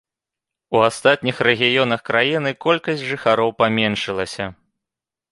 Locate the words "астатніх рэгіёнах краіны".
0.85-2.53